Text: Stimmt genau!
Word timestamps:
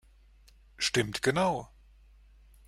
Stimmt 0.77 1.21
genau! 1.27 1.69